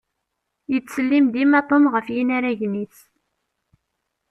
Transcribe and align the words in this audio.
Yettsellim 0.71 1.25
dima 1.33 1.59
Tom 1.69 1.83
ɣef 1.93 2.07
yinaragen-is. 2.13 2.97